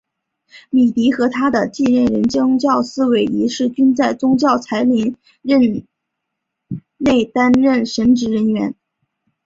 [0.71, 5.85] 米迪和他的继任人教宗思维一世均在教宗才林任
[6.97, 8.73] 内担任神职人员。